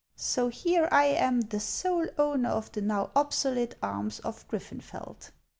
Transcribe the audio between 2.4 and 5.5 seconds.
of the now obsolete arms of Griffenfeld!